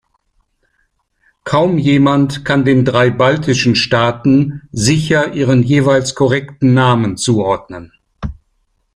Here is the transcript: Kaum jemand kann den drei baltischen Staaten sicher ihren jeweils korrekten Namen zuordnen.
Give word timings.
Kaum 1.43 1.77
jemand 1.77 2.43
kann 2.43 2.65
den 2.65 2.85
drei 2.85 3.11
baltischen 3.11 3.75
Staaten 3.75 4.67
sicher 4.71 5.33
ihren 5.35 5.61
jeweils 5.61 6.15
korrekten 6.15 6.73
Namen 6.73 7.17
zuordnen. 7.17 7.93